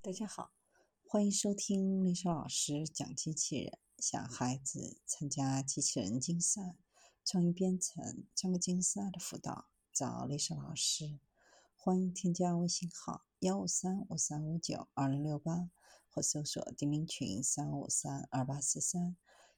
[0.00, 0.52] 大家好，
[1.04, 3.78] 欢迎收听丽莎老师讲机器人。
[3.98, 6.76] 想孩子参加机器人竞赛、
[7.24, 11.18] 创意编程、创客竞赛的辅导，找丽莎老师。
[11.74, 15.68] 欢迎添加微信号幺五三五三五九二零六八，
[16.08, 19.16] 或搜索钉钉群三五三二八四三。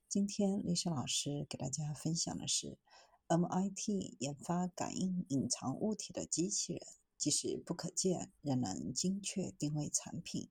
[0.08, 2.78] 今天丽莎老师给大家分享的是
[3.28, 6.82] MIT 研发感应隐藏物体的机器人。
[7.20, 10.48] 即使不可见，仍能精确定位产品。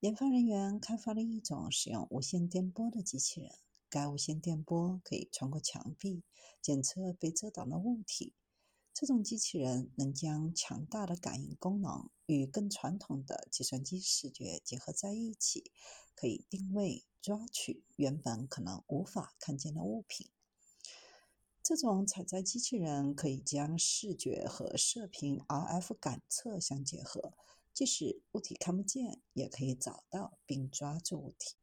[0.00, 3.50] 研发人员开发了一种使用无线电波的机器人，
[3.88, 6.22] 该无线电波可以穿过墙壁，
[6.60, 8.34] 检测被遮挡的物体。
[8.92, 15.72] 这种机器人能将强大的感应功能与更传统的计算机视觉结合在一起，
[16.14, 20.28] 可以定位、抓取原本可能无法看见的物品。
[21.64, 27.32] 这种采摘机器人可以将视觉和射频 RF 感测相结合，
[27.72, 31.56] 即使物体看不见，也可以找到并抓住物体。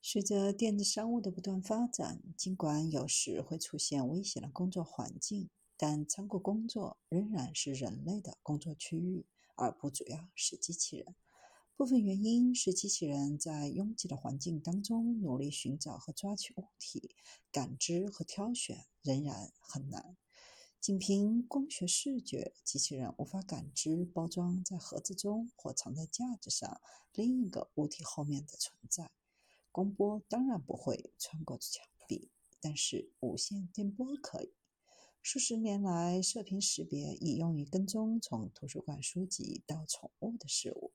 [0.00, 11.16] 随着电子商务的不断发展，尽管有时会出现危险的工作环境，但仓库工作仍然是人类的工作区域，而不主要是机器人。
[11.78, 17.14] 部分原因是机器人在拥挤的环境当中努力寻找和抓取物体，
[17.52, 20.16] 感知和挑选仍然很难。
[20.80, 26.80] 仅凭光学视觉，机器人无法感知包装在盒子中或藏在架子上
[27.14, 29.12] 另一个物体后面的存在。
[29.70, 34.52] 光波当然不会穿过墙壁，但是无线电波可以。
[35.22, 40.90] 数十年来，射频识别已用于跟踪从图书馆书籍到宠物的事物。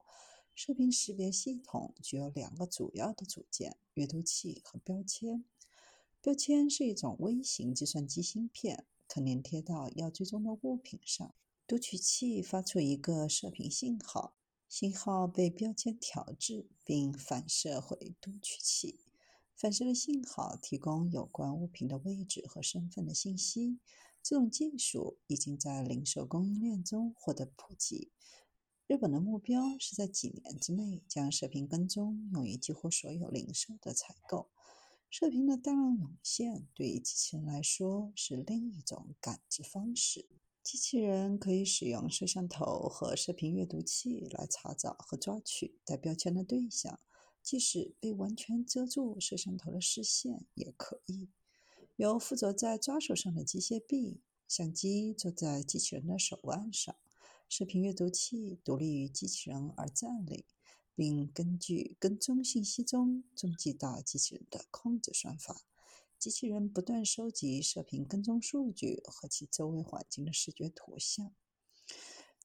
[0.56, 5.44] 射频识别系统具有两个主要的组件：阅读器和标签。
[6.22, 11.34] 标签是一种微型计算机芯片，可粘贴到要追踪的物品上。
[11.66, 14.36] 读取器发出一个射频信号，
[14.70, 19.00] 信号被标签调制并反射回读取器。
[19.56, 23.80] 反射的信号提供有关物品的位置和身份的信息。
[24.22, 28.12] 这种技术已经在零售供应链中获得普及。
[28.86, 34.50] 日本的目标是在几年之内将射频跟踪用于几乎所有零售的采购。
[35.10, 40.28] 射频的大量涌现对于机器人来说是另一种感知方式。
[40.62, 47.00] 机器人可以使用摄像头和射频阅读器来查找和抓取带标签的对象，
[47.42, 51.30] 即使被完全遮住摄像头的视线也可以。
[51.96, 56.94] 由附着在抓手上的机械臂，相机坐在机器人的手腕上。
[57.50, 60.46] 视频阅读器独立于机器人而站立，
[60.96, 65.62] 并根据跟踪信息中踪迹到机器人的控制算法。
[66.18, 71.36] 机器人不断收集射频跟踪数据和其周围环境的视觉图像。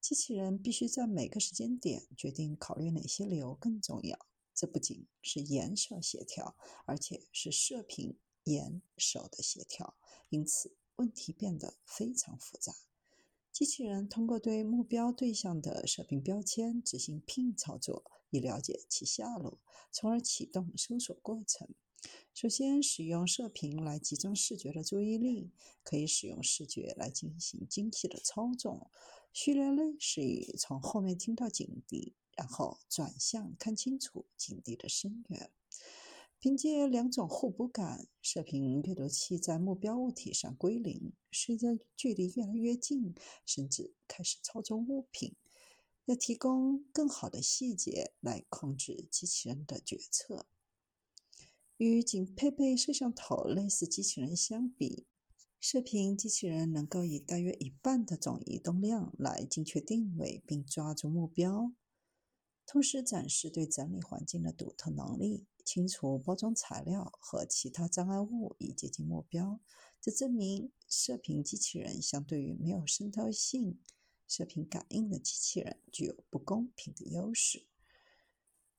[0.01, 4.27] 机器人必须在每个时间点决定考虑哪些流更重要。
[4.55, 9.97] 这不仅是颜色协调，而且是射频眼手的协调，
[10.29, 12.75] 因此问题变得非常复杂。
[13.59, 19.59] 机器人通过对目标对象的射频标签执行 PIN 操作，以了解其下落，
[19.91, 21.69] 从而启动搜索过程。
[22.33, 25.51] 首先，使用射频来集中视觉的注意力，
[25.83, 28.93] 可以使用视觉来进行精细的操纵。
[29.33, 35.51] 序列类是以从后面听到警笛，然后转向看清楚警笛的声源。
[36.41, 41.13] 凭借两种互补感，射频阅读器在目标物体上归零。
[41.33, 43.13] 随着距离越来越近，
[43.45, 45.35] 甚至开始操纵物品，
[46.05, 50.47] 要提供更好的细节来控制机器人的决策。
[51.77, 55.07] 与仅配备摄像头类似机器人相比，
[55.59, 61.73] 射频机器人能够以大约一半的总移动量来精确定位并抓住目标，
[62.71, 65.47] 同时展示对整理环境的独特能力。
[65.65, 69.61] 清除包装材料和其他障碍物以接近目标，
[70.01, 73.79] 这证明射频机器人相对于没有渗透性
[74.27, 77.67] 射频感应的机器人具有不公平的优势。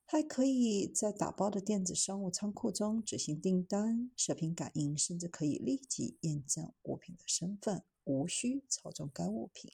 [0.04, 9.72] 还可以在打包的电子商务仓库中执行订单，射频感应甚至可以立即验证物品的身份，无需操纵该物品，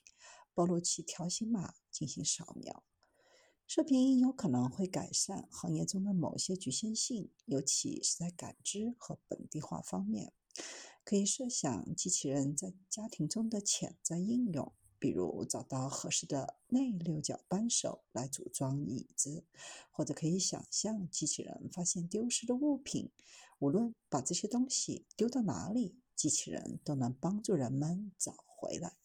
[0.52, 2.84] 暴露其条形码进行扫描。
[3.66, 10.32] 射频有可能会改善行业中的某些局限性，尤其是在感知和本地化方面。
[11.02, 19.44] 可以设想机器人在家庭中的潜在应用，比如找到合适的内六角扳手来组装椅子，
[19.90, 23.10] 或者可以想象机器人发现丢失的物品，
[23.58, 28.96] 无论把这些东西丢到哪里，机器人都能帮助人们找回来。